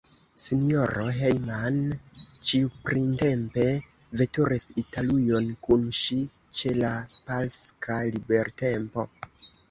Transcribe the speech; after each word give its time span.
S-ro 0.43 1.01
Jehman 1.15 1.75
ĉiuprintempe 2.51 3.65
veturis 4.21 4.65
Italujon 4.83 5.51
kun 5.67 5.83
ŝi, 5.99 6.17
ĉe 6.61 6.73
la 6.79 6.93
paska 7.29 7.99
libertempo. 8.17 9.05